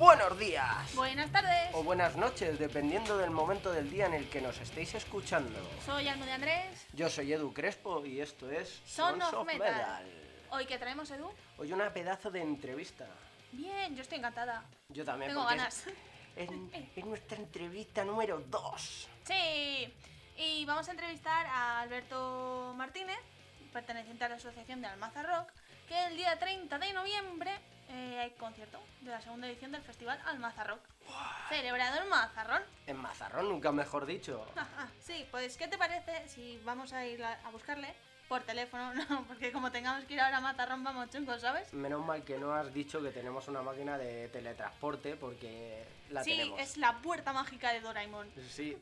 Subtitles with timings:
[0.00, 0.94] Buenos días.
[0.94, 1.74] Buenas tardes.
[1.74, 5.58] O buenas noches, dependiendo del momento del día en el que nos estéis escuchando.
[5.86, 6.86] Soy Almo de Andrés.
[6.94, 10.29] Yo soy Edu Crespo y esto es Son of Metal.
[10.52, 11.30] Hoy que traemos, Edu.
[11.58, 13.06] Hoy una pedazo de entrevista.
[13.52, 14.64] Bien, yo estoy encantada.
[14.88, 15.30] Yo también.
[15.32, 15.86] Tengo ganas.
[16.36, 19.08] Es, es- es nuestra entrevista número 2.
[19.24, 19.94] Sí.
[20.36, 23.18] Y vamos a entrevistar a Alberto Martínez,
[23.72, 25.50] perteneciente a la Asociación de Almaza Rock,
[25.86, 27.50] que el día 30 de noviembre
[27.90, 30.80] eh, hay concierto de la segunda edición del Festival Almaza Rock.
[31.48, 32.62] Celebrado en Mazarrón.
[32.86, 34.46] En Mazarrón, nunca mejor dicho.
[35.00, 37.94] sí, pues ¿qué te parece si vamos a ir a buscarle
[38.30, 38.92] por teléfono?
[39.10, 41.72] No, porque como tengamos que ir ahora a Mazarrón vamos chungos, ¿sabes?
[41.74, 46.36] Menos mal que no has dicho que tenemos una máquina de teletransporte porque la sí,
[46.36, 46.60] tenemos.
[46.60, 48.28] es la puerta mágica de Doraemon.
[48.48, 48.76] Sí,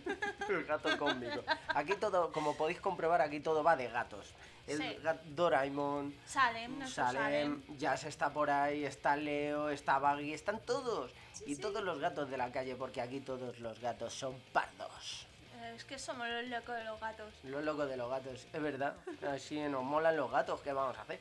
[0.48, 1.42] el gato cómico.
[1.68, 4.32] Aquí todo, como podéis comprobar, aquí todo va de gatos.
[4.66, 4.96] El Sí.
[5.26, 7.22] Doraemon, Salem, Salem.
[7.22, 11.12] Salem, Jazz está por ahí, está Leo, está Baggy, están todos.
[11.34, 11.60] Sí, y sí.
[11.60, 15.26] todos los gatos de la calle, porque aquí todos los gatos son pardos.
[15.74, 17.34] Es que somos los locos de los gatos.
[17.44, 18.96] Lo loco de los gatos, es verdad.
[19.28, 21.20] Así nos molan los gatos, ¿qué vamos a hacer?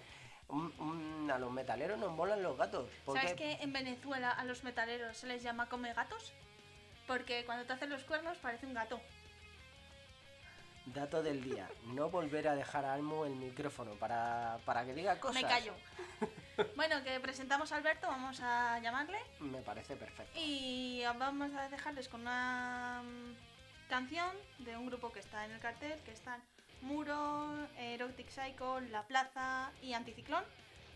[1.31, 2.89] A los metaleros nos molan los gatos.
[3.05, 6.33] ¿Sabes que en Venezuela a los metaleros se les llama come gatos?
[7.07, 8.99] Porque cuando te hacen los cuernos parece un gato.
[10.85, 15.17] Dato del día, no volver a dejar a Almo el micrófono para, para que diga
[15.17, 15.41] cosas.
[15.41, 15.73] Me callo.
[16.75, 19.17] bueno, que presentamos a Alberto, vamos a llamarle.
[19.39, 20.37] Me parece perfecto.
[20.37, 23.01] Y vamos a dejarles con una
[23.89, 26.41] canción de un grupo que está en el cartel, que están
[26.81, 30.43] Muro, Erotic Psycho, La Plaza y Anticiclón.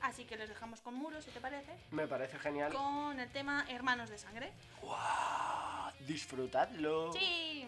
[0.01, 2.71] Así que les dejamos con Muro, si te parece, Me parece genial.
[2.71, 4.51] con el tema Hermanos de Sangre.
[4.81, 5.91] ¡Guau!
[6.01, 7.11] Disfrutadlo.
[7.13, 7.65] Sí.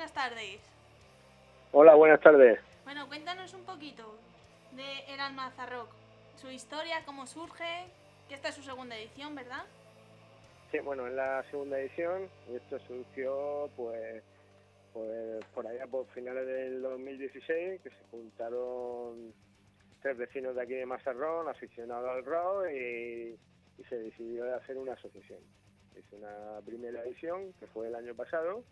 [0.00, 0.60] Buenas tardes.
[1.72, 2.58] Hola, buenas tardes.
[2.84, 4.16] Bueno, cuéntanos un poquito
[4.72, 5.90] de El Almaza Rock,
[6.36, 7.84] su historia, cómo surge,
[8.26, 9.62] que esta es su segunda edición, ¿verdad?
[10.70, 14.22] Sí, bueno, es la segunda edición y esto surgió pues,
[14.94, 19.34] pues por allá por finales del 2016 que se juntaron
[20.00, 23.36] tres vecinos de aquí de Mazarrón, aficionados al rock y,
[23.76, 25.40] y se decidió hacer una asociación.
[25.94, 28.64] Hice una primera edición que fue el año pasado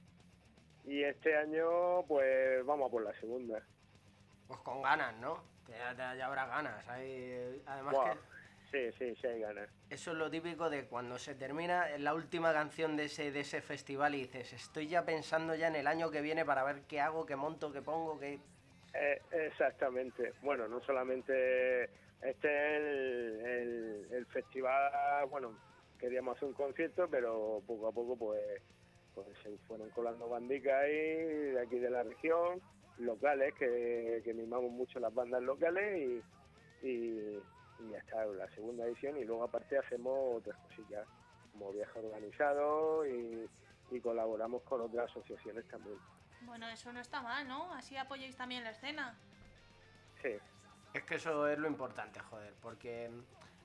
[0.89, 3.63] y este año pues vamos a por la segunda.
[4.47, 5.43] Pues con ganas, ¿no?
[5.67, 6.89] Que ya, habrá ganas.
[6.89, 8.19] Hay, además que
[8.71, 9.71] Sí, sí, sí hay ganas.
[9.89, 13.63] eso es lo típico de cuando se termina la última canción de ese, de ese
[13.63, 17.01] festival y dices, estoy ya pensando ya en el año que viene para ver qué
[17.01, 18.39] hago, qué monto, qué pongo, qué...
[18.93, 20.35] Eh, exactamente.
[20.43, 21.85] Bueno, no solamente
[22.21, 25.59] este es el, el, el festival, bueno,
[25.99, 28.63] queríamos hacer un concierto, pero poco a poco pues,
[29.25, 32.61] pues se fueron colando bandicas ahí de aquí de la región,
[32.99, 36.23] locales, que, que mimamos mucho las bandas locales
[36.83, 37.43] y, y,
[37.81, 41.07] y ya está, la segunda edición y luego aparte hacemos otras cosillas
[41.53, 43.49] como viaje organizado y,
[43.91, 45.99] y colaboramos con otras asociaciones también.
[46.43, 47.73] Bueno, eso no está mal, ¿no?
[47.75, 49.19] Así apoyáis también la escena.
[50.23, 50.37] Sí,
[50.95, 53.11] Es que eso es lo importante, joder, porque,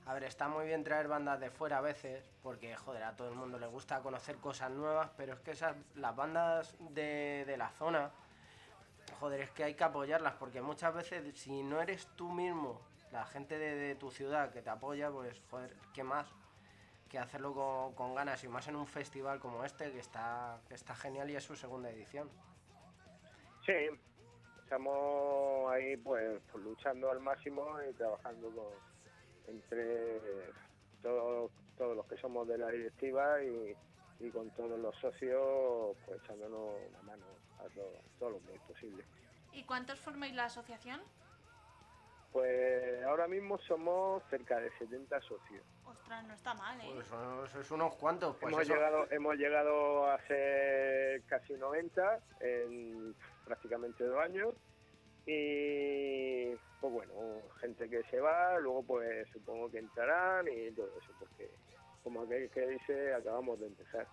[0.06, 3.28] a ver, está muy bien traer bandas de fuera a veces, porque, joder, a todo
[3.28, 7.56] el mundo le gusta conocer cosas nuevas, pero es que esas, las bandas de, de
[7.56, 8.10] la zona,
[9.18, 13.24] joder, es que hay que apoyarlas, porque muchas veces, si no eres tú mismo, la
[13.24, 16.26] gente de, tu ciudad que te apoya, pues, joder, ¿qué más?
[17.08, 20.74] Que hacerlo con, con ganas, y más en un festival como este, que está, que
[20.74, 22.28] está genial y es su segunda edición.
[23.64, 23.72] Sí,
[24.62, 28.93] estamos ahí pues, luchando al máximo y trabajando con,
[29.48, 30.20] entre
[31.02, 33.76] todos, todos los que somos de la directiva y,
[34.20, 37.26] y con todos los socios pues echándonos la mano
[37.58, 39.04] a todo, todo lo que es posible.
[39.52, 41.00] ¿Y cuántos formáis la asociación?
[42.32, 45.64] Pues ahora mismo somos cerca de 70 socios.
[45.86, 46.90] Ostras, no está mal, ¿eh?
[46.92, 48.74] Pues son, sois unos cuantos, pues hemos, eso.
[48.74, 53.14] llegado, hemos llegado a ser casi 90 en
[53.44, 54.52] prácticamente dos años
[55.26, 57.12] y pues bueno,
[57.60, 61.50] gente que se va, luego pues supongo que entrarán y todo eso, porque
[62.02, 64.06] como aquel que dice, acabamos de empezar.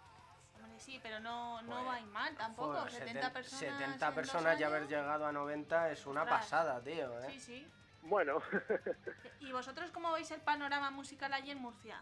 [0.56, 1.86] Hombre, sí, pero no, no Joder.
[1.88, 2.74] vais mal tampoco.
[2.76, 3.78] Joder, 70 seten- personas.
[3.80, 6.40] 70 en personas y haber llegado a 90 es una Ostras.
[6.42, 7.32] pasada, tío, ¿eh?
[7.32, 7.68] Sí, sí.
[8.04, 8.42] Bueno,
[9.42, 12.02] ¿Y vosotros cómo veis el panorama musical allí en Murcia?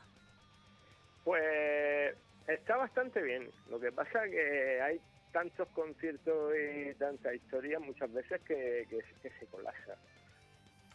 [1.23, 2.15] pues
[2.47, 3.51] está bastante bien.
[3.69, 9.29] Lo que pasa que hay tantos conciertos y tanta historia muchas veces que, que, que
[9.39, 9.95] se colapsa.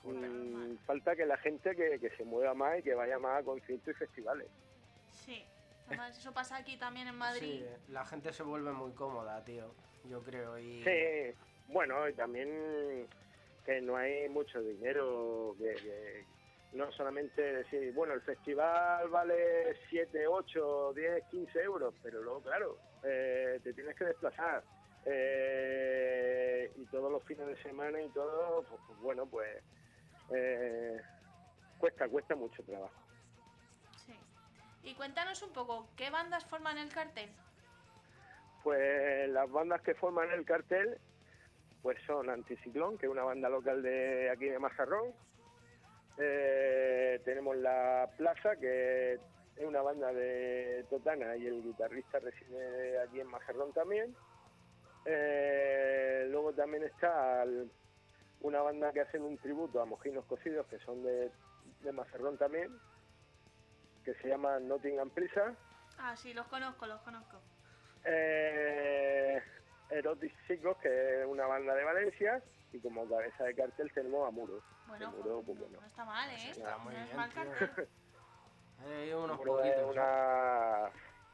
[0.04, 3.44] Mm, falta que la gente que, que se mueva más y que vaya más a
[3.44, 4.48] conciertos y festivales.
[5.10, 5.44] Sí.
[5.86, 7.62] Además, eso pasa aquí también en Madrid.
[7.62, 9.74] Sí, la gente se vuelve muy cómoda, tío,
[10.08, 10.58] yo creo.
[10.58, 10.82] Y...
[10.82, 11.36] Sí,
[11.68, 13.06] bueno, y también
[13.64, 16.24] que no hay mucho dinero, que, que
[16.72, 22.78] no solamente decir, bueno, el festival vale 7, 8, 10, 15 euros, pero luego, claro,
[23.04, 24.62] eh, te tienes que desplazar.
[25.06, 29.62] eh, y todos los fines de semana y todo, pues, pues bueno, pues
[30.34, 30.98] eh,
[31.78, 32.94] cuesta, cuesta mucho trabajo.
[34.06, 34.18] Sí.
[34.82, 37.30] Y cuéntanos un poco, ¿qué bandas forman el cartel?
[38.62, 40.98] Pues las bandas que forman el cartel
[41.84, 45.12] pues son Anticiclón, que es una banda local de aquí de Mazarrón.
[46.16, 49.18] Eh, tenemos La Plaza, que
[49.56, 54.14] es una banda de Totana y el guitarrista reside aquí en Mazarrón también.
[55.04, 57.70] Eh, luego también está el-
[58.40, 61.30] una banda que hacen un tributo a Mojinos Cocidos, que son de,
[61.80, 62.78] de Mazarrón también,
[64.04, 65.54] que se llama Nottingham Prisa.
[65.98, 67.38] Ah, sí, los conozco, los conozco.
[68.04, 69.40] Eh,
[69.90, 72.42] Erotic Chicos, que es una banda de Valencia,
[72.72, 74.60] y como cabeza de cartel tenemos a Muro.
[74.86, 75.80] Bueno, Muro, pues, pues bueno.
[75.80, 76.34] no está mal, ¿eh?
[76.34, 77.44] Eso está no muy es bien, mal tío.
[77.44, 77.88] cartel.
[78.82, 79.96] Hay unos Muro es poquitos.
[79.96, 79.98] ¿eh?
[79.98, 80.90] una,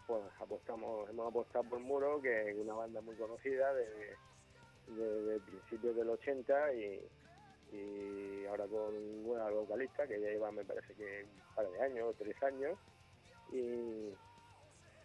[0.06, 4.16] pues apostamos, hemos apostado por Muro, que es una banda muy conocida desde
[4.88, 7.00] de, de principios del 80 y,
[7.72, 8.94] y ahora con
[9.24, 12.78] una vocalista que ya lleva, me parece que un par de años, tres años,
[13.52, 13.56] y,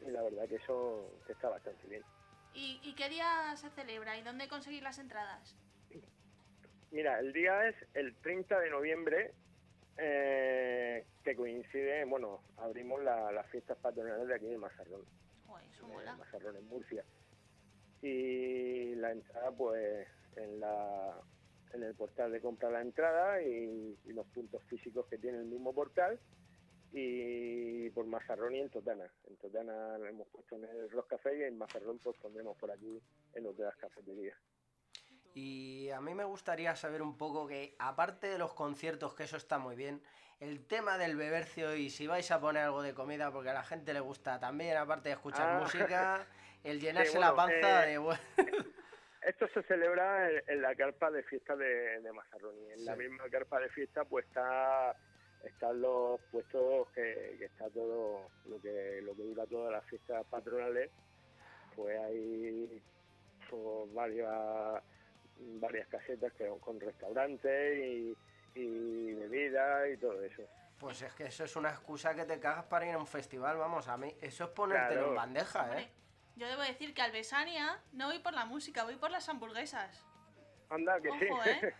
[0.02, 2.04] y la verdad que eso que está bastante bien.
[2.54, 5.56] ¿Y, ¿Y qué día se celebra y dónde conseguir las entradas?
[6.92, 9.34] Mira, el día es el 30 de noviembre,
[9.98, 15.04] eh, que coincide, bueno, abrimos la- las fiestas patronales de aquí de Mazarrón,
[15.48, 16.16] Joder, eso de mola.
[16.18, 17.04] Mazarrón en Murcia.
[18.02, 21.20] Y la entrada, pues, en la
[21.74, 25.46] en el portal de compra la entrada y, y los puntos físicos que tiene el
[25.46, 26.20] mismo portal.
[26.94, 29.12] y por Mazarrón y en Totana.
[29.28, 32.72] En Totana lo hemos puesto en el Rock Café y en Mazarrón pues pondremos por
[32.72, 33.02] aquí
[33.34, 34.38] en otras cafeterías.
[35.36, 39.36] Y a mí me gustaría saber un poco que, aparte de los conciertos, que eso
[39.36, 40.02] está muy bien,
[40.40, 43.64] el tema del bebercio y si vais a poner algo de comida, porque a la
[43.64, 45.60] gente le gusta también, aparte de escuchar Ah.
[45.62, 46.26] música,
[46.64, 48.18] el llenarse Sí, la panza eh, de...
[49.28, 52.96] Esto se celebra en, en la carpa de fiesta de, de Mazarrón y en la
[52.96, 54.96] misma carpa de fiesta pues está
[55.44, 60.26] están los puestos que, que está todo lo que lo que dura todas las fiestas
[60.28, 60.92] patronales.
[61.76, 62.82] Pues hay
[63.50, 64.84] pues, varias
[65.38, 68.18] varias casetas que con restaurantes y,
[68.56, 70.44] y bebidas y todo eso
[70.80, 73.58] Pues es que eso es una excusa que te cagas para ir a un festival,
[73.58, 75.10] vamos, a mí eso es ponértelo Claro.
[75.10, 75.90] en bandeja, Hombre, ¿eh?
[76.36, 80.06] yo debo decir que al Besania no voy por la música, voy por las hamburguesas.
[80.70, 81.74] anda que sí Ojo, ¿eh?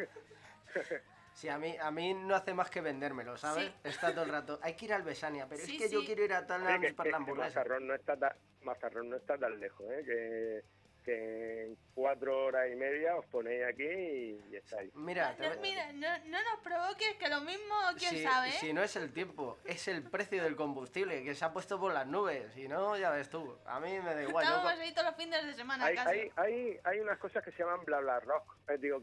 [1.34, 3.66] Sí, a mí, a mí no hace más que vendérmelo, ¿sabes?
[3.68, 3.74] Sí.
[3.84, 4.58] Está todo el rato.
[4.62, 6.06] Hay que ir al Besania, pero Sí, es que yo sí.
[6.06, 6.62] quiero ir a tal
[6.96, 7.60] para la hamburguesa.
[7.60, 8.32] Mazarrón no está tan,
[8.62, 10.04] Mazarrón no está tan lejos, ¿eh?
[10.06, 10.64] que,
[11.06, 14.94] que en cuatro horas y media os ponéis aquí y, y estáis.
[14.96, 18.54] Mira, No, mira, no, no nos provoques que lo mismo, quién si, sabe, ¿eh?
[18.54, 21.94] si no es el tiempo, es el precio del combustible que se ha puesto por
[21.94, 22.52] las nubes.
[22.54, 23.58] Si no, ya ves tú.
[23.68, 24.44] A mí me da igual.
[24.46, 26.10] Estamos ahí todos los fines de semana Hay, casi.
[26.10, 28.58] hay, hay, hay unas cosas que se llaman bla bla rock.
[28.70, 29.00] Eh, digo,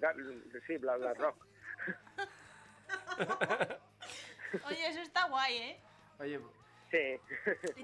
[0.66, 1.46] sí, bla bla rock.
[4.66, 5.80] Oye, eso está guay, ¿eh?
[6.18, 6.40] Oye,
[6.90, 7.18] Sí.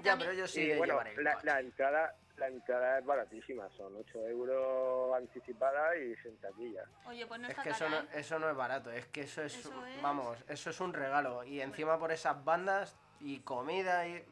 [0.03, 1.01] Ya, pero yo sí bueno,
[1.41, 6.83] la entrada la entrada es baratísima, son 8 euros anticipada y sentadilla.
[7.05, 8.19] Oye, pues no Es está que cara, eso no, ¿eh?
[8.19, 11.43] eso no es barato, es que eso es, Eso es- vamos, eso es un regalo.
[11.43, 14.23] Y encima por esas bandas y comida y...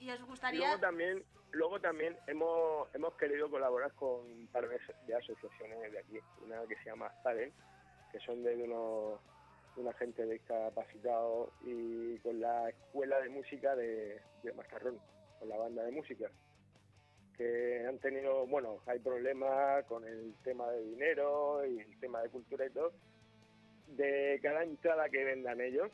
[0.00, 0.60] Y os gustaría...
[0.66, 5.92] luego también, luego también hemos, hemos querido colaborar con un par de, aso- de asociaciones
[5.92, 7.52] de aquí, una que se llama Staren,
[8.10, 9.20] que son de unos
[9.74, 15.00] una gente discapacitado y con la escuela de música de, de Mazarrón,
[15.38, 16.28] con la banda de música,
[17.42, 22.28] que han tenido, bueno, hay problemas con el tema de dinero y el tema de
[22.28, 22.92] cultura y todo.
[23.88, 25.90] De cada entrada que vendan ellos,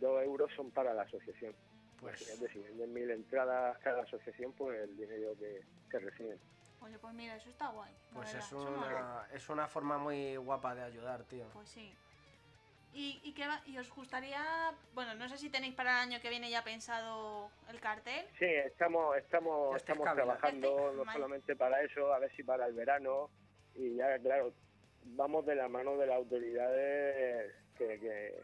[0.00, 1.54] dos euros son para la asociación.
[2.00, 6.38] Pues, Imagínate, si venden mil entradas cada asociación, pues el dinero que, que reciben.
[6.80, 7.94] Oye, pues mira, eso está guay.
[8.12, 11.46] pues verdad, es, una, es una forma muy guapa de ayudar, tío.
[11.52, 11.94] Pues sí.
[12.92, 14.42] ¿Y, y, qué va- y os gustaría,
[14.94, 18.26] bueno, no sé si tenéis para el año que viene ya pensado el cartel?
[18.38, 23.30] Sí, estamos, estamos, estamos trabajando no solamente para eso, a ver si para el verano.
[23.74, 24.52] Y ya, claro,
[25.02, 28.42] vamos de la mano de las autoridades que, que,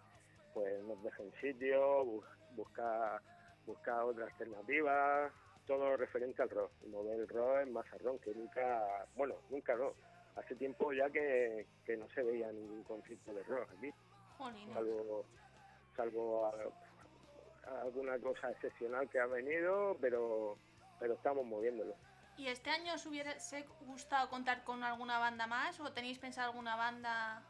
[0.52, 3.20] pues nos dejen sitio, bus- buscar,
[3.66, 5.32] buscar otras alternativas,
[5.66, 6.72] todo lo referente al rock.
[6.86, 9.92] Mover el rock en Mazarrón, que nunca, bueno, nunca no.
[10.36, 13.90] Hace tiempo ya que, que no se veía ningún conflicto de rock aquí.
[14.38, 14.72] Jolín.
[14.74, 15.24] salvo
[15.96, 20.56] salvo a- a alguna cosa excepcional que ha venido pero
[21.00, 21.94] pero estamos moviéndolo
[22.38, 25.80] ¿Y este año os hubiese gustado contar con alguna banda más?
[25.80, 27.42] ¿O tenéis pensado alguna banda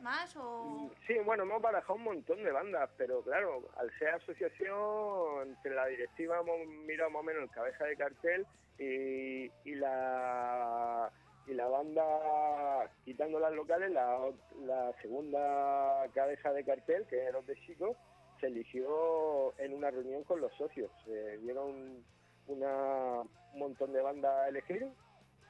[0.00, 0.36] más?
[0.36, 0.90] ¿O...?
[1.06, 5.86] sí bueno hemos barajado un montón de bandas pero claro al ser asociación entre la
[5.86, 8.46] directiva hemos mirado más o menos el cabeza de cartel
[8.78, 11.10] y, y la
[11.46, 14.18] y la banda quitando las locales la,
[14.64, 17.96] la segunda cabeza de cartel que era los de chicos
[18.40, 20.90] se eligió en una reunión con los socios.
[21.04, 22.04] Se dieron
[22.48, 24.88] una, un montón de bandas a elegir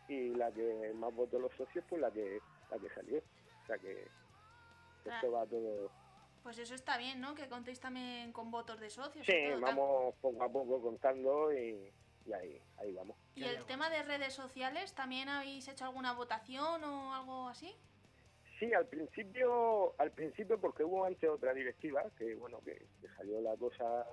[0.08, 2.38] y la que más votó los socios pues la que
[2.70, 3.18] la que salió.
[3.18, 4.06] O sea que
[5.06, 5.14] Ah.
[5.16, 5.90] esto va todo.
[6.42, 7.34] Pues eso está bien, ¿no?
[7.34, 9.26] Que contéis también con votos de socios.
[9.26, 11.90] y Sí, todo, vamos poco a poco contando y,
[12.26, 13.16] y ahí, ahí vamos.
[13.35, 17.75] ¿Y el tema de redes sociales, también habéis hecho alguna votación o algo así?
[18.59, 23.40] Sí, al principio, al principio porque hubo antes otra directiva, que bueno, que, que salió
[23.40, 24.07] la cosa,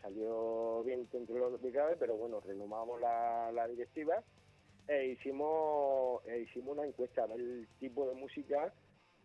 [0.00, 4.22] salió bien dentro de lo que cabe, pero bueno, renomamos la, la directiva
[4.88, 8.72] e hicimos, e hicimos una encuesta a ver el tipo de música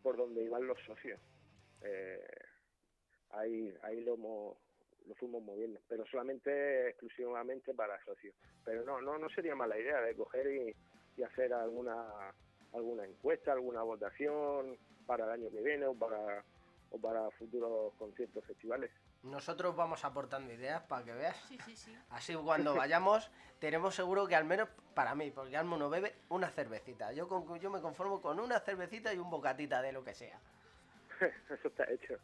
[0.03, 1.19] por donde iban los socios.
[1.81, 2.21] Eh,
[3.31, 4.57] ahí, ahí lo hemos,
[5.07, 8.35] lo fuimos moviendo, pero solamente exclusivamente para socios.
[8.65, 10.75] Pero no, no, no sería mala idea de coger y,
[11.17, 12.33] y hacer alguna
[12.73, 16.43] alguna encuesta, alguna votación para el año que viene o para
[16.89, 18.91] o para futuros conciertos festivales.
[19.23, 21.35] Nosotros vamos aportando ideas para que veas.
[21.47, 21.97] Sí, sí, sí.
[22.09, 26.49] Así cuando vayamos, tenemos seguro que al menos para mí, porque Almo no bebe, una
[26.49, 27.11] cervecita.
[27.11, 30.39] Yo, con, yo me conformo con una cervecita y un bocatita de lo que sea.
[31.49, 32.15] Eso está hecho.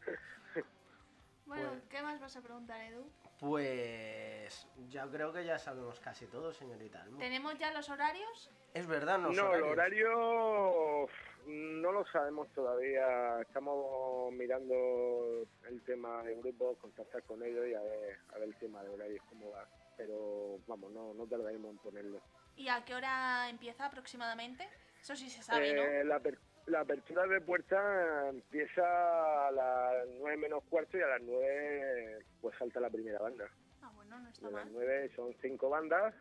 [1.45, 3.05] Bueno, Pues- ¿qué más vas a preguntar, Edu?
[3.39, 7.01] Pues ya creo que ya sabemos casi todo, señorita.
[7.03, 7.19] Almo.
[7.19, 8.49] ¿Tenemos ya los horarios?
[8.73, 11.07] Es verdad, no No, el horario
[11.47, 13.41] no lo sabemos todavía.
[13.41, 18.55] Estamos mirando el tema de grupos, contactar con ellos y a ver, a ver el
[18.55, 19.67] tema de horarios cómo va.
[19.97, 22.21] Pero vamos, no, no tardaremos en ponerlo.
[22.55, 24.67] ¿Y a qué hora empieza aproximadamente?
[25.01, 25.81] Eso sí se sabe, ¿no?
[25.83, 31.07] Eh, la, aper- la apertura de puerta empieza a las 9 menos cuarto y a
[31.07, 33.45] las 9 pues salta la primera banda.
[33.81, 34.73] Ah, bueno, no está De las mal.
[34.73, 36.13] 9 son cinco bandas.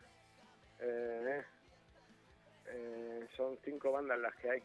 [0.81, 1.45] eh,
[2.67, 4.63] eh, son cinco bandas las que hay.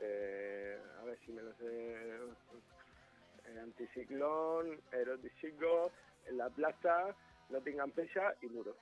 [0.00, 1.64] Eh, a ver si me lo sé.
[3.46, 5.90] Eh, Anticiclón, Erotichico,
[6.30, 7.14] La Plaza,
[7.48, 8.76] Nottingham Pesa y Muro.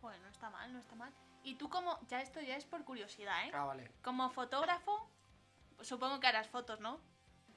[0.00, 1.12] Bueno, no está mal, no está mal.
[1.42, 3.50] Y tú como, ya esto ya es por curiosidad, ¿eh?
[3.54, 3.90] Ah, vale.
[4.02, 5.08] Como fotógrafo,
[5.80, 6.98] supongo que harás fotos, ¿no?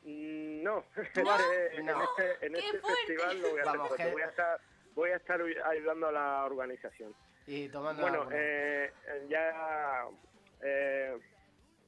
[0.03, 0.83] Mm, No,
[1.15, 1.37] ¿No?
[1.73, 2.03] En No.
[2.03, 4.59] este, en ¡Qué este festival no voy a hacer Vamos, fotos, voy a estar,
[4.95, 7.15] voy a estar ayudando a la organización.
[7.47, 10.05] Y tomando Bueno, eh, eh, ya
[10.61, 11.17] eh,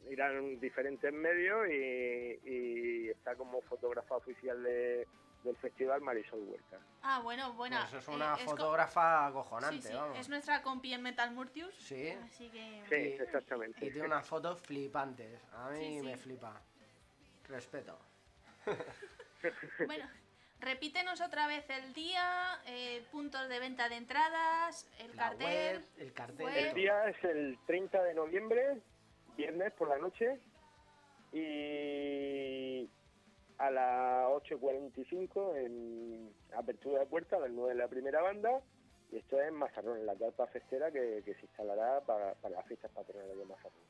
[0.09, 5.07] irán diferentes medios y, y está como fotógrafa oficial de-
[5.43, 6.79] del festival Marisol Huerta.
[7.01, 7.77] Ah, bueno, bueno.
[7.81, 10.17] Pues eso es eh, una fotógrafa acojonante, Sí, sí, vamos.
[10.17, 11.75] es nuestra compi en Metal Murtius.
[11.75, 12.09] Sí.
[12.09, 12.83] Así que...
[12.89, 13.85] Sí, exactamente.
[13.85, 15.41] Y tiene unas fotos flipantes.
[15.53, 16.05] A mí Sí, sí.
[16.05, 16.61] me flipa.
[17.47, 17.99] Respeto.
[19.85, 20.07] Bueno,
[20.61, 25.47] repítenos otra vez el día, eh, puntos de venta de entradas, el La cartel.
[25.79, 26.45] web, el cartel.
[26.45, 26.55] web.
[26.69, 28.77] El día es el 30 de noviembre,
[29.35, 30.39] viernes por la noche,
[31.33, 32.89] y
[33.57, 38.61] a las 8.45 en apertura de puerta, a las 9 de la primera banda,
[39.11, 42.55] y esto es en Mazarrón, en la carpa festera que, que se instalará para, para
[42.55, 43.83] las fiestas patronales de Mazarrón.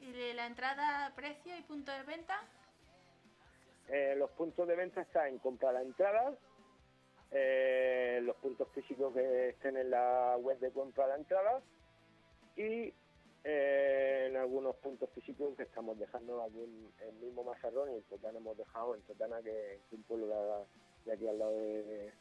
[0.00, 2.40] Y la entrada, precio y punto de venta.
[3.88, 6.34] Eh, los puntos de venta están en compra la entrada,
[7.30, 11.62] eh, los puntos físicos que estén en la web de compra la entrada
[12.56, 12.92] y
[13.44, 18.02] eh, en algunos puntos físicos que estamos dejando aquí en el mismo Mazarrón y en
[18.04, 20.64] Totana hemos dejado en Totana, que es un pueblo de,
[21.06, 22.12] de aquí al lado de,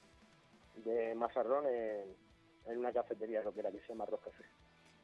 [0.77, 2.15] de Mazarrón, en,
[2.67, 4.43] en una cafetería roquera que se llama Arroz Café.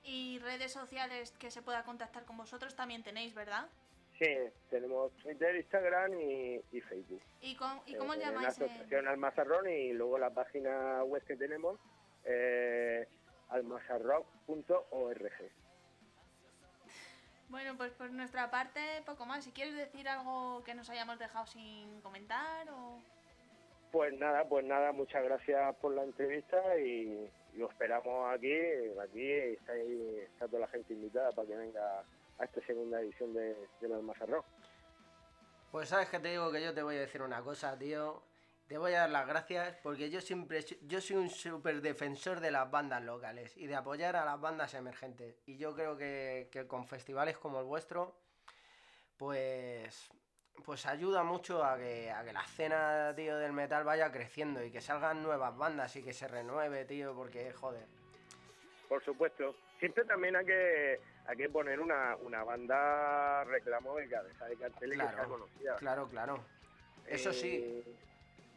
[0.03, 3.67] Y redes sociales que se pueda contactar con vosotros también tenéis, ¿verdad?
[4.17, 4.35] Sí,
[4.71, 7.21] tenemos Twitter, Instagram y, y Facebook.
[7.41, 8.57] ¿Y, con- y cómo Eh, llamáis?
[8.57, 8.69] La eh?
[8.69, 11.79] asociación Almazarrón y luego la página web que tenemos,
[12.23, 13.07] eh,
[13.49, 15.31] almazarrock.org.
[17.49, 19.43] Bueno, pues por nuestra parte, poco más.
[19.43, 22.99] Si quieres decir algo que nos hayamos dejado sin comentar o...
[23.91, 28.53] Pues nada, pues nada, muchas gracias por la entrevista y, y os esperamos aquí.
[29.01, 32.03] Aquí está, ahí- está toda la gente invitada para que venga
[32.37, 34.45] a esta segunda edición de, del Almazarrock.
[35.71, 38.21] Pues sabes que te digo que yo te voy a decir una cosa, tío.
[38.67, 42.51] Te voy a dar las gracias porque yo siempre yo soy un súper defensor de
[42.51, 45.41] las bandas locales y de apoyar a las bandas emergentes.
[45.45, 48.13] Y yo creo que, que con festivales como el vuestro,
[49.17, 50.09] pues
[50.65, 54.71] pues ayuda mucho a que, a que la escena, tío, del metal vaya creciendo y
[54.71, 57.85] que salgan nuevas bandas y que se renueve, tío, porque, joder.
[58.89, 59.55] Por supuesto.
[59.79, 64.89] Siempre también hay que, hay que poner una, una banda reclamo de cabeza de cartel
[64.89, 65.75] y que sea Claro, conocida.
[65.75, 66.39] claro, claro.
[67.05, 67.95] Eso sí, Eh,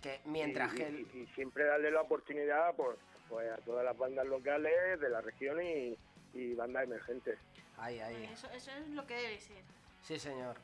[0.00, 0.86] que mientras y, que...
[0.86, 2.96] el- y- y siempre darle la oportunidad pues,
[3.28, 5.96] pues a todas las bandas locales de la región y,
[6.34, 7.38] y bandas emergentes.
[7.78, 8.28] Ahí, ahí.
[8.32, 9.62] Eso, eso es lo que debe ser.
[10.02, 10.56] Sí, señor.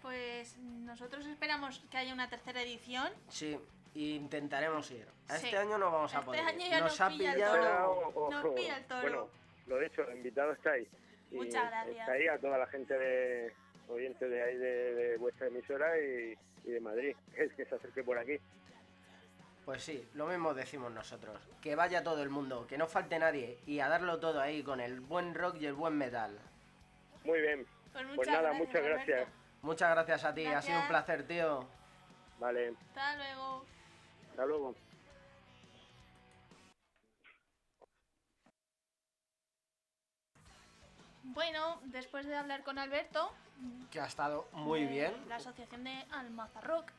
[0.00, 3.08] Pues nosotros esperamos que haya una tercera edición.
[3.28, 3.58] Sí,
[3.94, 5.06] intentaremos ir.
[5.28, 5.46] A Sí.
[5.46, 6.40] Este año no vamos a Este poder.
[6.44, 8.12] año ya nos ha pilla el pillado.
[8.12, 8.30] toro.
[8.30, 9.00] Nos pilla el toro.
[9.02, 9.28] Bueno,
[9.68, 10.86] lo dicho, el invitado está ahí.
[11.30, 11.96] Y Muchas gracias.
[12.00, 13.54] Está ahí a toda la gente de
[13.88, 18.02] oyentes de ahí de, de vuestra emisora y, y de Madrid, es que se acerque
[18.02, 18.38] por aquí.
[19.64, 21.38] Pues sí, lo mismo decimos nosotros.
[21.60, 24.80] Que vaya todo el mundo, que no falte nadie y a darlo todo ahí con
[24.80, 26.36] el buen rock y el buen metal.
[27.24, 29.06] Muy bien, Pues, muchas pues nada, gracias, muchas Alberto.
[29.06, 29.28] gracias.
[29.62, 31.64] Muchas gracias a ti, ha sido un placer, tío.
[32.40, 33.64] Vale, Hasta luego.
[34.30, 34.74] hasta luego.
[41.34, 43.32] Bueno, después de hablar con Alberto,
[43.90, 45.14] Que ha estado muy bien.
[45.28, 46.90] La asociación de Almazarrock.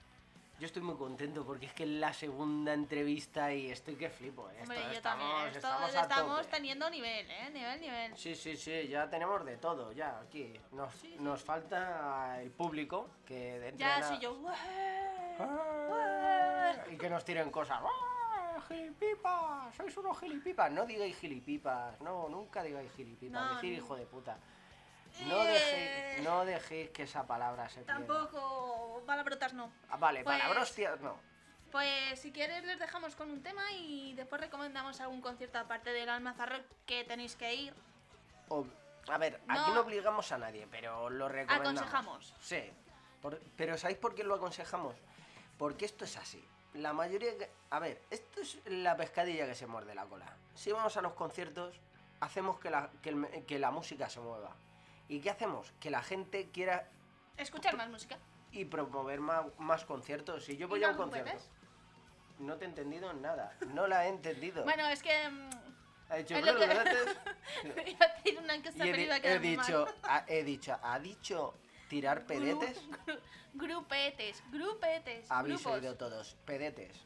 [0.60, 4.50] Yo estoy muy contento porque es que es la segunda entrevista y estoy que flipo.
[4.52, 4.60] ¿eh?
[4.62, 5.56] Hombre, Esto- yo estamos, también.
[5.58, 7.50] Esto- estamos teniendo nivel, ¿eh?
[7.52, 8.16] Nivel, nivel.
[8.18, 10.54] Sí, sí, sí, ya tenemos de todo, ya aquí.
[10.72, 11.18] Nos, Sí, sí.
[11.20, 14.38] nos falta el público que dentro Ya, si yo...
[15.40, 16.74] ¡Ah!
[16.92, 17.82] Y que nos tiren cosas.
[18.74, 19.76] ¡Gilipipas!
[19.76, 20.72] ¡Sois unos gilipipas!
[20.72, 23.42] No digáis gilipipas, no, nunca digáis gilipipas.
[23.42, 24.38] No, Decir hijo de puta.
[25.28, 27.94] No Eh, dejéis, no dejéis que esa palabra se pierda.
[27.94, 29.04] Tampoco...
[29.06, 29.72] Palabrotas no.
[29.90, 31.16] Ah, vale, Pues- palabrostias no.
[31.72, 36.08] Pues si quieres les dejamos con un tema y después recomendamos algún concierto aparte del
[36.10, 37.74] Almazar Rock que tenéis que ir.
[38.50, 38.66] O-
[39.08, 39.74] a ver, aquí No.
[39.76, 41.82] no obligamos a nadie, pero lo recomendamos.
[41.82, 42.34] Aconsejamos.
[42.42, 42.72] Sí.
[43.22, 44.96] Por- pero ¿sabéis por qué lo aconsejamos?
[45.58, 46.44] Porque esto es así.
[46.74, 47.38] La mayoría...
[47.38, 50.26] que- A ver, esto es la pescadilla que se muerde la cola.
[50.56, 51.80] Si vamos a los conciertos,
[52.20, 54.56] hacemos que la, que el me- que la música se mueva.
[55.08, 55.72] ¿Y qué hacemos?
[55.80, 56.88] Que la gente quiera
[57.38, 58.18] Escuchar más música.
[58.52, 60.46] y promover más, más conciertos.
[60.46, 61.32] Si yo voy ¿Y a un concierto...
[62.40, 63.56] No te he entendido nada.
[63.74, 64.64] No la he entendido.
[64.66, 65.30] Bueno, es que...
[65.30, 65.50] mm,
[66.10, 66.36] ha dicho...
[66.36, 67.18] es lo que- "Juguetes".
[67.88, 68.94] Iba a decir una cosa, Y he,
[69.40, 69.88] dicho,
[70.28, 71.54] he dicho, ¿ha dicho
[71.94, 72.82] tirar pedetes?
[73.06, 73.20] Gru-
[73.54, 77.00] grupetes, grupetes, Habéis oído todos, pedetes.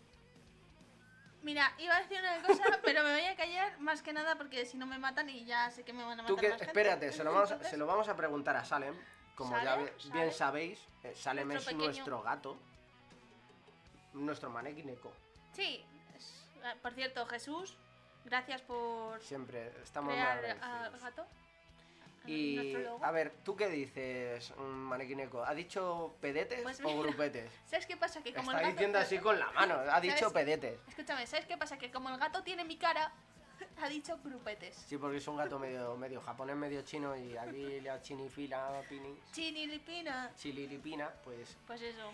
[1.41, 4.65] Mira, iba a decir una cosa, pero me voy a callar más que nada porque
[4.65, 6.57] si no me matan y ya sé que me van a matar Tú que, más
[6.57, 6.71] gente.
[6.71, 8.95] espérate, se lo, vamos se lo vamos a preguntar a Salem.
[9.35, 9.85] Como ya ¿Salem?
[9.85, 10.13] ve- ¿Salem?
[10.13, 12.57] bien sabéis, eh, Salem Nuestro es pequeño- nuestro gato.
[14.13, 15.11] Nuestro manequineco.
[15.53, 15.83] Sí,
[16.63, 17.77] ah, por cierto, Jesús,
[18.25, 21.25] gracias por Siempre estamos crear al gato.
[22.27, 25.43] Y, a ver, ¿tú qué dices, manequineco?
[25.43, 27.51] ¿Ha dicho pedetes Pues o mira, grupetes?
[27.65, 28.21] ¿Sabes qué pasa?
[28.21, 28.75] Que como Está el gato...
[28.75, 30.33] diciendo así con la mano, ha dicho ¿Sabes?
[30.33, 30.79] pedetes.
[30.87, 31.77] Escúchame, ¿sabes qué pasa?
[31.77, 33.11] Que como el gato tiene mi cara,
[33.81, 34.75] ha dicho grupetes.
[34.75, 39.17] Sí, porque es un gato medio, medio japonés, medio chino y aquí la chinifila, pini,
[39.31, 40.31] Chinilipina.
[40.35, 42.11] chililipina, pues Pues eso.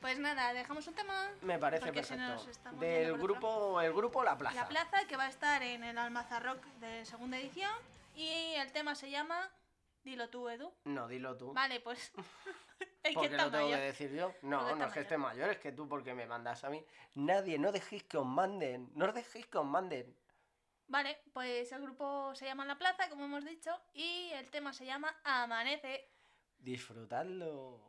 [0.00, 1.28] Pues nada, dejamos un tema.
[1.42, 2.46] me parece perfecto.
[2.78, 4.54] Del grupo, el grupo La Plaza.
[4.62, 7.72] La plaza que va a estar en el Almaza Rock de segunda edición.
[8.18, 9.48] Y el tema se llama.
[10.02, 10.72] Dilo tú, Edu.
[10.84, 11.52] No, dilo tú.
[11.52, 12.12] Vale, pues.
[13.04, 13.76] ¿En ¿Por qué qué lo tengo que tamaño?
[13.78, 14.26] decir yo?
[14.32, 14.98] Porque No, no es que mayor.
[14.98, 16.84] esté mayor, es que tú porque me mandas a mí.
[17.14, 20.16] Nadie, no dejéis que os manden, no os dejéis que os manden.
[20.88, 23.70] Vale, pues el grupo se llama La Plaza, como hemos dicho.
[23.92, 26.10] Y el tema se llama Amanece.
[26.58, 27.80] Disfrutadlo.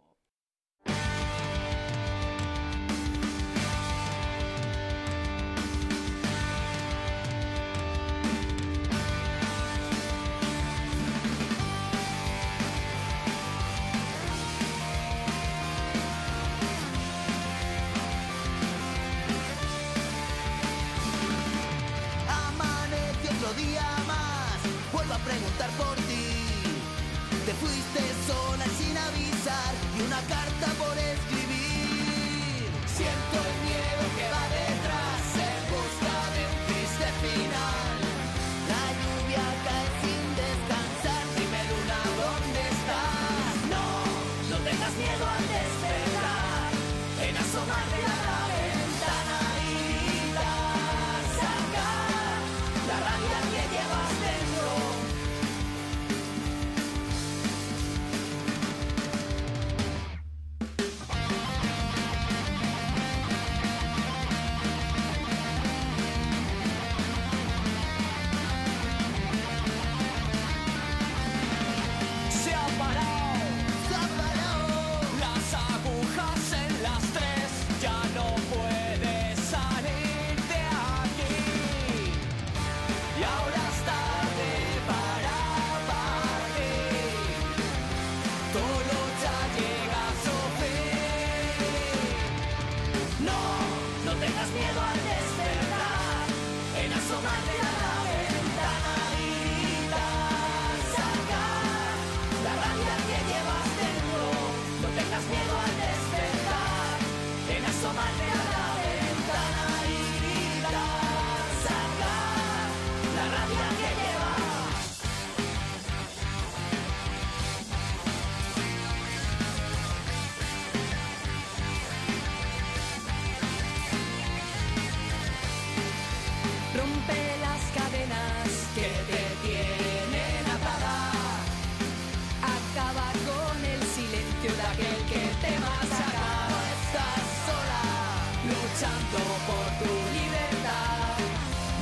[138.80, 141.18] Luchando por tu libertad.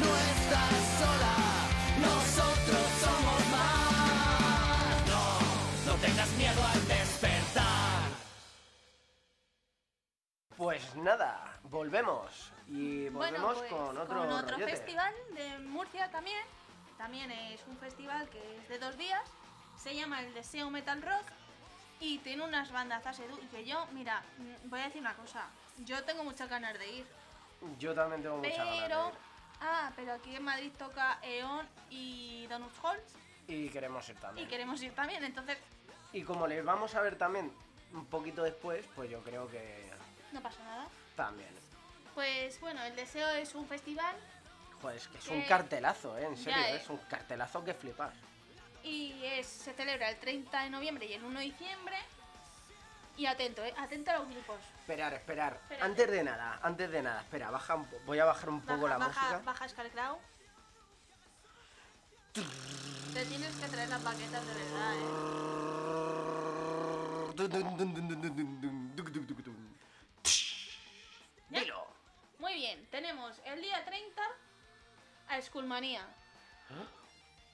[0.02, 1.36] No estás sola,
[2.02, 5.08] nosotros somos más.
[5.08, 8.02] No, no tengas miedo al despertar.
[10.56, 12.52] Pues nada, volvemos.
[12.68, 14.72] Y Bueno, volvemos pues, con otro, con otro rollete.
[14.72, 16.44] festival de Murcia también.
[16.98, 19.22] También es un festival que es de dos días.
[19.78, 21.26] Se llama el Deseo Metal Rock.
[22.00, 23.38] Y tiene unas bandazas, Edu.
[23.40, 25.48] Y que yo, mira, mm, voy a decir una cosa.
[25.80, 27.06] Yo tengo muchas ganas de ir.
[27.80, 29.12] Yo también tengo mucha ganas de Pero.
[29.62, 33.00] Ah, pero aquí en Madrid toca E.ON y Donuts Hall.
[33.48, 34.48] Y queremos ir Y también.
[34.48, 35.24] queremos ir también.
[35.24, 35.58] Entonces,
[36.14, 37.52] Y como les vamos a ver también
[37.94, 39.90] un poquito después, pues yo creo que
[40.32, 40.88] no pasa nada.
[41.16, 41.50] también.
[42.14, 44.16] Pues bueno, el deseo es un festival
[44.82, 46.26] Joder, es que es Que- un cartelazo, ¿eh?
[46.26, 46.76] En serio, Ya, eh.
[46.76, 48.14] es un cartelazo que flipas.
[48.84, 51.98] y es, se celebra el 30 de noviembre y el 1 de diciembre.
[53.18, 53.74] Y atento, ¿eh?
[53.78, 54.58] Atento a los grupos.
[54.80, 55.54] Esperar, esperar.
[55.56, 55.84] Espérate.
[55.86, 58.82] Antes de nada, antes de nada, espera, baja un po- voy a bajar un poco
[58.84, 59.42] Baja, la baja, música.
[59.44, 60.20] baja Scarcrow.
[63.14, 66.18] Te tienes que traer las paquetas de verdad, ¿eh?
[71.50, 71.88] Dilo.
[72.40, 74.22] Muy bien, tenemos el día 30
[75.30, 76.06] a Skullmanía.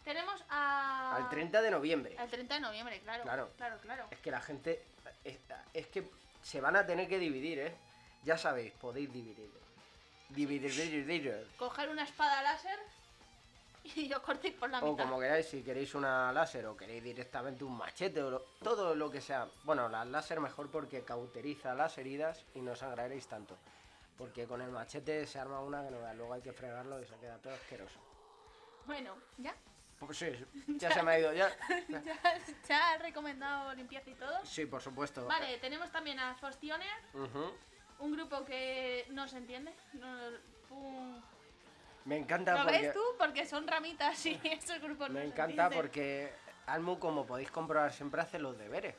[0.04, 1.16] Tenemos a...
[1.16, 2.16] Al 30 de noviembre.
[2.18, 3.24] Al 30 de noviembre, claro.
[3.24, 3.52] Claro.
[3.56, 4.08] Claro, claro.
[4.12, 4.84] Es que la gente.
[5.24, 5.38] Es,
[5.74, 6.10] es que
[6.42, 7.76] se van a tener que dividir, ¿eh?
[8.24, 9.50] Ya sabéis, podéis dividir.
[10.30, 11.48] Dividir, dividir, dividir.
[11.58, 12.80] Coger una espada láser
[13.84, 15.04] y os cortéis por la O mitad.
[15.06, 19.12] como queráis, si queréis una láser o queréis directamente un machete o lo- todo lo
[19.12, 19.48] que sea.
[19.64, 23.58] Bueno, la láser mejor porque cauteriza las heridas y no sangraréis tanto.
[24.18, 27.16] Porque con el machete se arma una que no luego hay que fregarlo y se
[27.18, 28.00] queda todo asqueroso.
[28.86, 29.54] Bueno, ¿ya?
[30.06, 30.28] Pues sí,
[30.68, 31.50] ya se me ha ido, ya.
[31.90, 32.02] ¿Ya,
[32.68, 34.46] ya has recomendado limpieza y todo?
[34.46, 35.26] Sí, por supuesto.
[35.26, 37.54] Vale, tenemos también a Forstioner, Ujú.
[38.00, 39.74] un grupo que no se entiende.
[39.94, 41.24] No.
[42.06, 42.80] Me encanta ¿Lo porque.
[42.82, 43.02] ves tú?
[43.18, 45.80] Porque son ramitas y esos grupos no Me se encanta entienden.
[45.80, 46.34] porque
[46.66, 48.96] Almu, como podéis comprobar, siempre hace los deberes.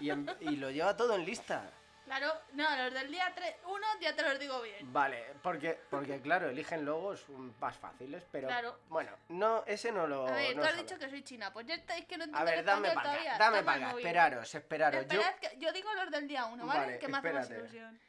[0.00, 1.70] Y, en- y lo lleva todo en lista.
[2.08, 4.90] Claro, no, los del día 3, uno ya te los digo bien.
[4.90, 7.28] Vale, porque, porque claro, eligen logos
[7.60, 8.78] más fáciles, pero Claro.
[8.88, 10.26] bueno, no, ese no lo.
[10.26, 10.82] A ver, no tú has sabe.
[10.84, 13.12] dicho que soy china, pues ya estáis que no A entiendo ver, el dame para
[13.12, 15.06] acá, dame para acá, esperaros, esperaros.
[15.06, 16.80] Yo, Esperad que yo digo los del día 1, ¿vale?
[16.80, 18.00] Vale, que me hace más ilusión.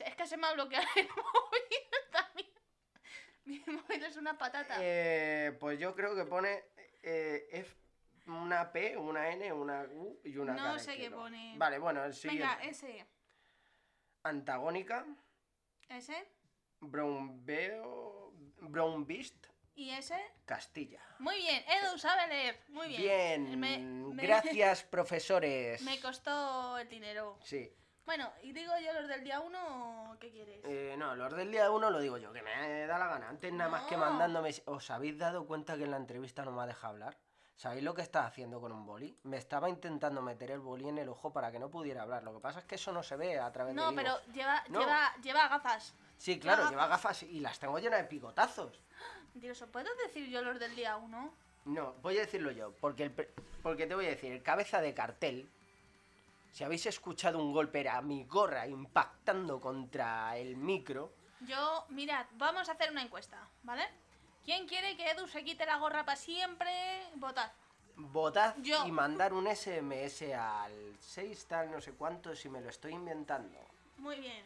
[0.00, 2.48] Es que se me ha bloqueado el móvil también.
[3.44, 4.74] Mi móvil es una patata.
[4.80, 6.64] eh, pues yo creo que pone
[7.04, 7.76] eh, F,
[8.26, 11.54] una P, una N, una U y una No de sé qué pone.
[11.56, 12.44] Vale, bueno, el siguiente.
[12.56, 13.06] Venga, ese.
[14.22, 15.06] Antagónica,
[15.88, 16.28] Ese.
[16.80, 20.18] Brown Beo, Brown Beast, Y ese.
[20.44, 21.00] Castilla.
[21.18, 22.60] Muy bien, Edu sabe leer.
[22.68, 23.00] Muy bien.
[23.02, 25.80] Bien, Me- me- gracias profesores.
[25.82, 27.38] Me costó el dinero.
[27.42, 27.72] Sí,
[28.04, 30.60] Bueno, ¿y digo yo los del día 1 o qué quieres?
[30.64, 33.28] eh, no, los del día uno lo digo yo, que me da la gana.
[33.28, 34.52] Antes nada más que mandándome...
[34.66, 37.16] ¿Os habéis dado cuenta que en la entrevista no me ha dejado hablar?
[37.60, 39.14] ¿Sabéis lo que estaba haciendo con un boli?
[39.24, 42.22] Me estaba intentando meter el boli en el ojo para que no pudiera hablar.
[42.22, 44.64] Lo que pasa es que eso no se ve a través no, del pero lleva,
[44.70, 44.80] No.
[44.80, 45.92] lleva, lleva gafas.
[46.16, 48.80] Sí, claro, lleva lleva gafas y las tengo llenas de picotazos.
[49.34, 51.34] Mentiroso, ¿puedo decir yo los del día 1?
[51.66, 53.12] No, voy a decirlo yo, porque, el
[53.62, 55.46] porque te voy a decir, el cabeza de cartel,
[56.52, 62.70] si habéis escuchado un golpe era mi gorra impactando contra el micro, Yo, mirad, vamos
[62.70, 63.86] a hacer una encuesta, ¿vale?
[64.44, 66.70] ¿Quién quiere que Edu se quite la gorra para siempre?
[67.16, 67.50] Votad.
[67.96, 68.86] votad Yo.
[68.86, 73.58] y mandar un SMS al 6 tal no sé cuánto si me lo estoy inventando.
[73.98, 74.44] Muy bien.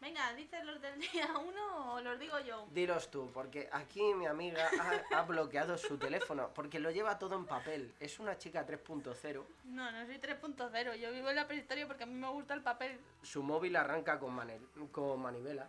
[0.00, 2.66] Venga, ¿dices los del día 1 o los digo yo?
[2.70, 4.68] Dilos tú, porque aquí mi amiga
[5.10, 7.94] ha, ha bloqueado su teléfono, porque lo lleva todo en papel.
[7.98, 10.96] Es una chica 3.0, No, no soy 3.0.
[10.96, 13.00] Yo vivo en la prehistoria porque a mí me gusta el papel.
[13.22, 14.60] su móvil arranca con, mane-
[14.92, 15.68] con manivela.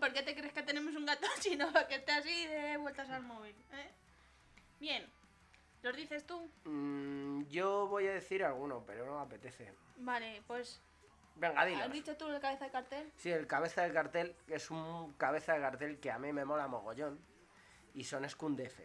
[0.00, 3.22] ¿Por qué te crees que tenemos un gato chino que esté así de vueltas al
[3.22, 3.54] móvil?
[3.72, 3.90] ¿eh?
[4.80, 5.06] Bien.
[5.82, 6.48] ¿Los dices tú?
[6.64, 9.72] Mm, yo voy a decir alguno, pero no me apetece.
[9.96, 10.80] Vale, pues.
[11.34, 11.82] Venga, dilos.
[11.82, 13.12] ¿Has dicho tú la cabeza de cartel?
[13.16, 16.44] Sí, el cabeza de cartel, que es un cabeza de cartel que a mí me
[16.44, 17.18] mola mogollón.
[17.94, 18.78] Y son Skundef.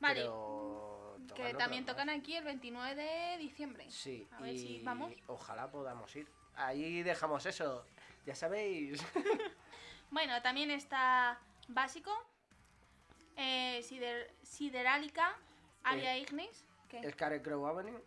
[0.00, 0.20] Vale.
[0.22, 2.18] Pero Que también tocan más.
[2.18, 3.86] aquí el 29 de diciembre.
[3.90, 5.12] Sí, A ver y si vamos.
[5.28, 6.26] ojalá podamos ir.
[6.54, 7.86] Ahí dejamos eso.
[8.26, 9.00] Ya sabéis.
[10.10, 12.10] Bueno, también está Básico,
[13.36, 15.36] eh, Sider- Siderálica,
[15.84, 18.00] Aria Ignis, que Scarecrow Avenue.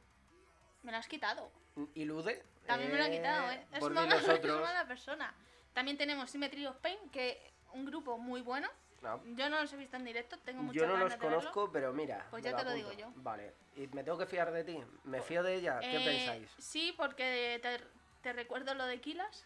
[0.84, 1.50] me lo has quitado.
[1.96, 2.44] Ilude.
[2.68, 3.66] También me lo ha quitado, ¿eh?
[3.74, 4.16] Es Por mala,
[4.82, 5.34] es persona.
[5.74, 8.70] También tenemos Symmetry of Pain, que un grupo muy bueno.
[9.02, 11.38] No, Yo no los he visto en directo, tengo muchas yo no los de verlo.
[11.40, 12.26] conozco, pero mira.
[12.30, 13.12] Pues ya te lo digo yo.
[13.16, 13.54] Vale.
[13.76, 14.80] ¿Y me tengo que fiar de ti?
[15.04, 15.80] ¿Me fío de ella?
[15.80, 16.50] ¿Qué Eh, pensáis?
[16.58, 17.80] Sí, porque te,
[18.22, 19.46] te recuerdo lo de Kilas.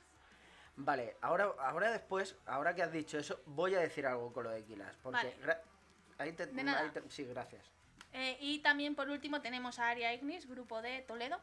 [0.77, 4.51] Vale, ahora, ahora después, ahora que has dicho eso, voy a decir algo con lo
[4.51, 4.95] de Kilas.
[5.01, 5.35] Porque.
[5.41, 5.57] Vale.
[6.19, 6.81] ahí te, De nada.
[6.81, 7.65] ahí te- sí, gracias.
[8.13, 11.39] Eh, y también por último tenemos a Aria Ignis, grupo de Toledo,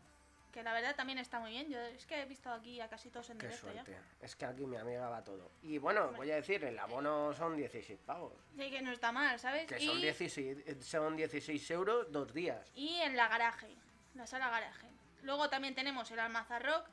[0.52, 1.68] que la verdad también está muy bien.
[1.68, 3.96] Yo es que he visto aquí a casi todos en Qué directo suerte.
[4.22, 5.50] Es que aquí mi amiga va todo.
[5.62, 8.32] Y bueno, voy a decir, el abono son 16 pavos.
[8.56, 8.64] ya.
[8.64, 9.66] Sí, que no está mal, ¿sabes?
[9.66, 12.70] Que y, son 16, eh, son 16 euros dos días.
[12.76, 13.74] y en la garaje,
[14.14, 14.86] la sala garaje.
[15.22, 16.86] Luego también tenemos el Almaza Rock,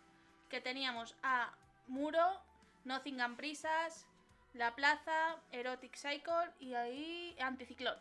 [0.50, 1.54] que teníamos a
[1.96, 2.40] Muro,
[2.86, 4.08] Nottingham Prisas,
[4.54, 7.98] La Plaza, Erotic Cycle y ahí Anticiclón,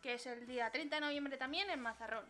[0.00, 2.24] que es el día 30 de noviembre también en Mazarrón.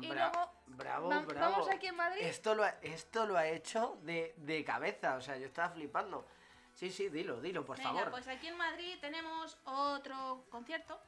[0.00, 1.52] Y Bra- luego, bravo, va- bravo.
[1.52, 2.20] vamos aquí en Madrid.
[2.22, 6.26] Esto lo ha, esto lo ha hecho de, de cabeza, o sea, yo estaba flipando.
[6.74, 8.10] Sí, sí, dilo, dilo, por Venga, favor.
[8.10, 11.00] pues aquí en Madrid tenemos otro concierto.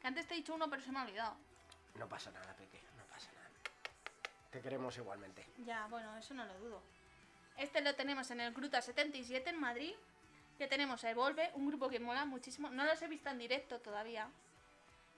[0.00, 1.36] Que antes te he dicho uno, pero se me ha olvidado.
[1.96, 3.50] No pasa nada, Peque, no pasa nada.
[4.50, 5.44] Te queremos igualmente.
[5.58, 6.82] Ya, bueno, eso no lo dudo.
[7.58, 9.92] Este lo tenemos en el Gruta 77 en Madrid.
[10.58, 12.70] Que tenemos a Evolve, un grupo que mola muchísimo.
[12.70, 14.28] No los he visto en directo todavía.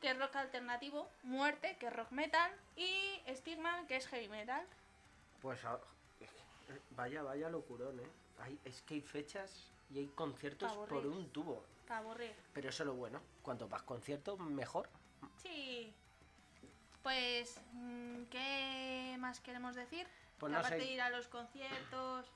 [0.01, 1.09] Que es rock alternativo.
[1.23, 2.51] Muerte, que es rock metal.
[2.77, 4.67] Y Stigma, que es heavy metal.
[5.41, 5.79] Pues ah,
[6.97, 8.09] vaya, vaya locurón, ¿eh?
[8.41, 11.63] Hay, es que hay fechas y hay conciertos por un tubo.
[11.87, 12.35] Para aburrir.
[12.53, 13.21] Pero eso es lo bueno.
[13.43, 14.89] Cuanto más conciertos, mejor.
[15.43, 15.93] Sí.
[17.03, 20.07] Pues, mm, ¿qué más queremos decir?
[20.41, 20.85] Pues no aparte sé.
[20.87, 22.27] de ir a los conciertos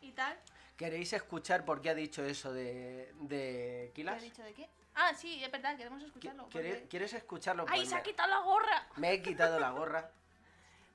[0.00, 0.38] y tal.
[0.76, 4.16] ¿Queréis escuchar por qué ha dicho eso de, de ¿Qué Kilas?
[4.16, 4.70] has dicho de qué?
[4.94, 6.48] Ah, sí, es verdad, queremos escucharlo.
[6.48, 7.64] ¿Quiere- porque- ¿Quieres escucharlo?
[7.68, 8.86] ¡Ay, Pues se ha quitado la gorra!
[8.96, 10.10] Me he quitado la gorra.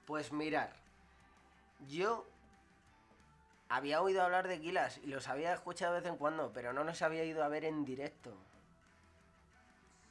[0.05, 0.71] Pues mirar,
[1.87, 2.27] yo
[3.69, 6.83] había oído hablar de Kilas y los había escuchado de vez en cuando, pero no
[6.83, 8.37] los había ido a ver en directo.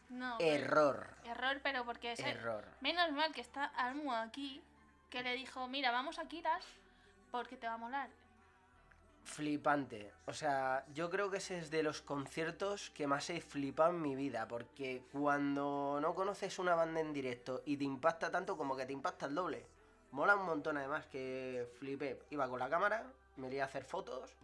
[0.08, 0.34] No.
[0.38, 1.14] pero- Error.
[1.24, 2.64] Error, pero porque es Error.
[2.80, 4.60] Menos mal que está Almu aquí,
[5.14, 6.64] que le dijo, mira, vamos a Kiras
[7.30, 8.10] porque te va a molar.
[9.22, 10.12] Flipante.
[10.26, 14.02] O sea, yo creo que ese es de los conciertos que más he flipado en
[14.02, 14.48] mi vida.
[14.48, 18.92] Porque cuando no conoces una banda en directo y te impacta tanto como que te
[18.92, 19.64] impacta el doble.
[20.10, 22.20] Mola un montón además que flipé.
[22.30, 24.34] Iba con la cámara, me iba a hacer fotos.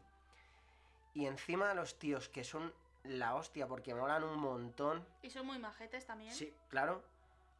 [1.14, 5.04] Y encima los tíos que son la hostia porque molan un montón.
[5.22, 6.32] Y son muy majetes también.
[6.32, 7.02] Sí, claro.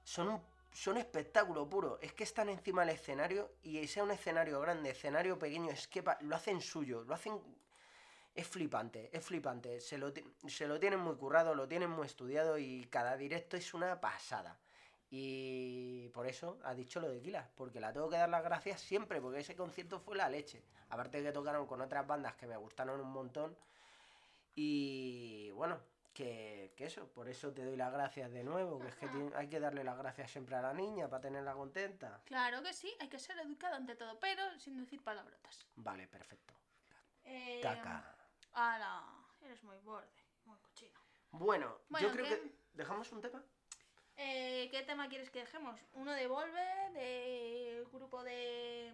[0.05, 0.41] Son un
[0.73, 1.99] son espectáculo puro.
[2.01, 6.05] Es que están encima del escenario y sea un escenario grande, escenario pequeño, es que
[6.21, 7.41] lo hacen suyo, lo hacen...
[8.33, 9.81] Es flipante, es flipante.
[9.81, 10.13] Se lo,
[10.47, 14.57] se lo tienen muy currado, lo tienen muy estudiado y cada directo es una pasada.
[15.11, 18.81] Y por eso ha dicho lo de Kilas, porque la tengo que dar las gracias
[18.81, 20.63] siempre, porque ese concierto fue la leche.
[20.91, 23.57] Aparte de que tocaron con otras bandas que me gustaron un montón.
[24.55, 25.81] Y bueno,
[26.13, 29.49] que, que eso, por eso te doy las gracias de nuevo, que es que hay
[29.49, 32.21] que darle las gracias siempre a la niña para tenerla contenta.
[32.25, 35.67] Claro que sí, hay que ser educado ante todo, pero sin decir palabrotas.
[35.77, 36.55] Vale, perfecto.
[37.25, 38.17] Eh, Caca.
[38.53, 39.05] Ala,
[39.43, 40.09] eres muy borde,
[40.47, 41.01] muy cochino.
[41.33, 42.61] Bueno, Bueno, yo creo que...
[42.75, 43.43] ¿Dejamos un tema?
[44.17, 45.81] Eh, ¿Qué tema quieres que dejemos?
[45.95, 48.93] Uno de Volve, del grupo de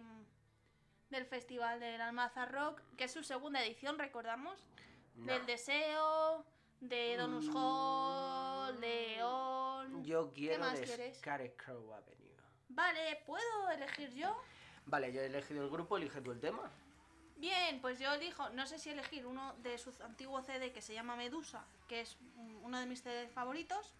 [1.09, 4.65] del Festival del Almaza Rock, que es su segunda edición, recordamos.
[5.15, 5.33] No.
[5.33, 6.45] Del Deseo,
[6.79, 10.03] de Donus Hall, León.
[10.03, 11.17] Yo quiero más de quieres?
[11.17, 12.35] Scarecrow Avenue.
[12.69, 14.35] Vale, ¿puedo elegir yo?
[14.85, 16.71] Vale, yo he elegido el grupo, elige tú el tema.
[17.37, 20.93] Bien, pues yo elijo, no sé si elegir uno de su antiguo CD que se
[20.93, 22.17] llama Medusa, que es
[22.63, 23.93] uno de mis CDs favoritos,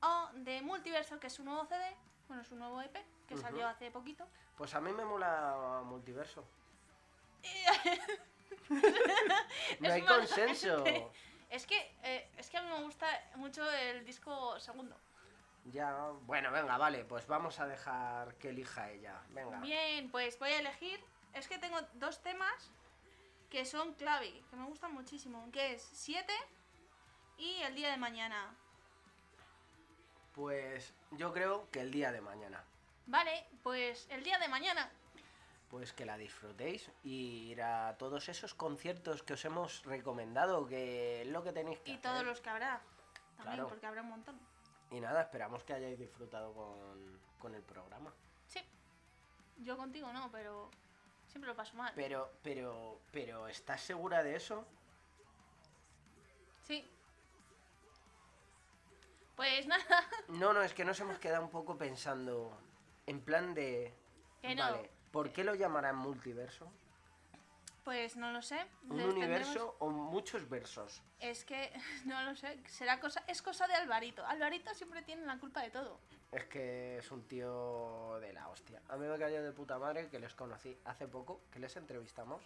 [0.00, 1.96] o de Multiverso, que es su nuevo CD,
[2.28, 2.96] bueno, su nuevo EP,
[3.28, 4.26] que salió hace poquito.
[4.56, 6.44] Pues a mí me mola Multiverso.
[8.68, 10.82] No Es hay consenso.
[11.50, 13.06] Es que, eh, es que a mí me gusta
[13.36, 14.96] mucho el disco segundo.
[15.72, 19.20] Ya, bueno, venga, vale, pues vamos a dejar que elija ella.
[19.30, 19.58] Venga.
[19.60, 21.00] Bien, pues voy a elegir.
[21.32, 22.70] Es que tengo dos temas
[23.50, 26.32] que son clave, que me gustan muchísimo, que es 7
[27.38, 28.54] y el día de mañana.
[30.34, 32.64] Pues yo creo que el día de mañana.
[33.06, 34.90] Vale, pues el día de mañana.
[35.76, 41.20] Pues que la disfrutéis y ir a todos esos conciertos que os hemos recomendado, que
[41.20, 42.02] es lo que tenéis que Y hacer.
[42.10, 42.80] todos los que habrá.
[43.36, 43.68] También, Claro.
[43.68, 44.40] porque habrá un montón.
[44.90, 48.10] Y nada, esperamos que hayáis disfrutado con, con el programa.
[48.46, 48.60] Sí.
[49.58, 50.70] Yo contigo no, pero
[51.28, 51.92] siempre lo paso mal.
[51.94, 54.64] Pero, pero, pero, ¿estás segura de eso?
[56.62, 56.88] Sí.
[59.36, 60.08] Pues nada.
[60.28, 62.58] No, no, es que nos hemos quedado un poco pensando
[63.04, 63.92] en plan de...
[64.40, 64.62] Que no.
[64.62, 66.70] Vale, ¿por qué lo llamarán multiverso?
[67.84, 68.58] Pues no lo sé.
[68.90, 71.00] ¿Un Les universo o muchos versos?
[71.20, 71.72] Es que
[72.04, 72.58] no lo sé.
[72.68, 73.24] Será cosa.
[73.26, 74.26] Es cosa de Alvarito.
[74.26, 75.98] Alvarito siempre tiene la culpa de todo.
[76.32, 78.82] Es que es un tío de la hostia.
[78.90, 82.42] A mí me cayó de puta madre que les conocí hace poco, que les entrevistamos.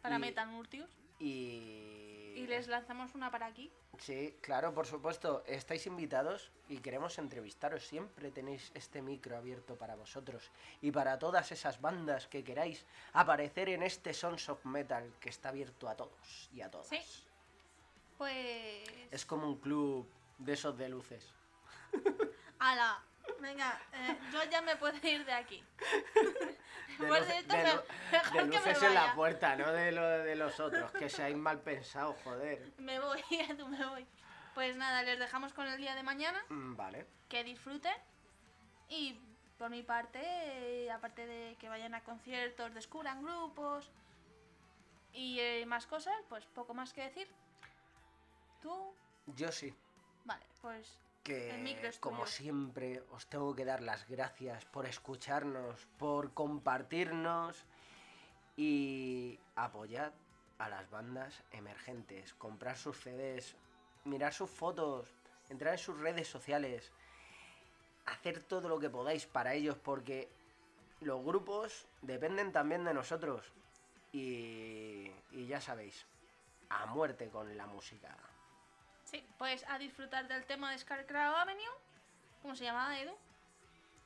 [0.00, 0.90] Para Y- Metanurtius.
[1.18, 2.34] Y...
[2.36, 3.72] Y les lanzamos una para aquí.
[3.98, 5.42] Sí, claro, por supuesto.
[5.46, 7.86] Estáis invitados y queremos entrevistaros.
[7.86, 13.68] Siempre tenéis este micro abierto para vosotros y para todas esas bandas que queráis aparecer
[13.68, 16.88] en este Sons of Metal que está abierto a todos y a todas.
[16.88, 17.00] Sí.
[18.18, 18.88] Pues.
[19.10, 21.32] Es como un club de esos de luces.
[22.58, 23.04] ¡Hala!
[23.40, 25.64] Venga, eh, yo ya me puedo ir de aquí.
[26.98, 30.90] De, Por mejor que me en la puerta, no de, lo, de los otros.
[30.92, 32.72] Que seáis mal pensados, joder.
[32.78, 33.22] Me voy,
[33.58, 34.06] tú me voy.
[34.54, 36.42] Pues nada, les dejamos con el día de mañana.
[36.48, 37.06] Mm, Vale.
[37.28, 37.92] Que disfruten.
[38.88, 39.20] Y
[39.58, 43.90] por mi parte, eh, aparte de que vayan a conciertos, descubran grupos.
[45.12, 47.28] Y eh, más cosas, pues poco más que decir.
[48.62, 48.94] ¿Tú?
[49.26, 49.74] Yo sí.
[50.24, 57.64] Vale, pues que como siempre os tengo que dar las gracias por escucharnos, por compartirnos
[58.56, 60.12] y apoyar
[60.58, 63.56] a las bandas emergentes, comprar sus CDs,
[64.04, 65.08] mirar sus fotos,
[65.50, 66.92] entrar en sus redes sociales,
[68.04, 70.28] hacer todo lo que podáis para ellos porque
[71.00, 73.52] los grupos dependen también de nosotros.
[74.12, 76.06] Y, y ya sabéis,
[76.68, 78.16] a muerte con la música.
[79.06, 81.62] Sí, pues a disfrutar del tema de Scarecrow Avenue.
[82.42, 83.14] ¿Cómo se llamaba, Edu?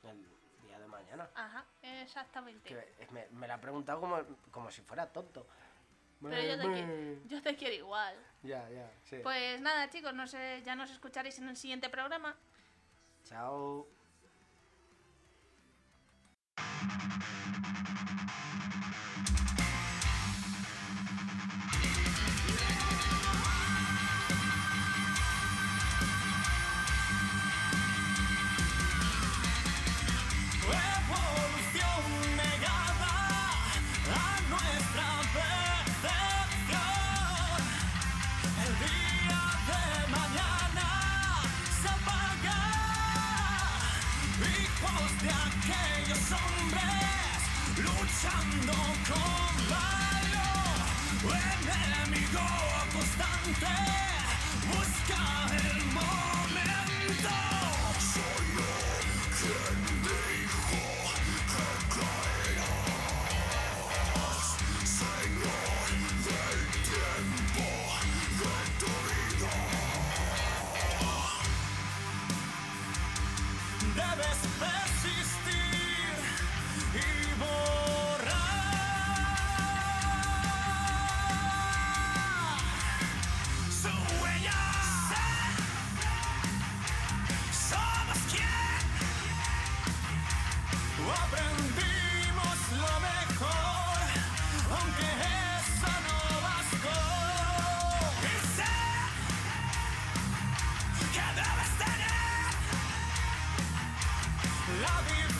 [0.03, 0.25] El
[0.63, 1.27] día de mañana.
[1.35, 2.69] Ajá, exactamente.
[2.69, 4.21] Que me, me la ha preguntado como,
[4.51, 5.45] como si fuera tonto.
[6.21, 8.15] Pero yo te, qui- yo te quiero igual.
[8.43, 9.17] Ya, ya, sí.
[9.23, 12.35] Pues nada, chicos, no sé, ya nos escucharéis en el siguiente programa.
[13.23, 13.87] Chao.
[52.41, 53.67] Enemigo constante
[54.67, 55.21] busca
[55.57, 57.60] el momento.
[104.81, 105.30] love you.